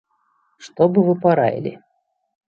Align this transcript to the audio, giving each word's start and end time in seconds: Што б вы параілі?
Што 0.67 0.87
б 0.93 1.03
вы 1.09 1.13
параілі? 1.25 1.73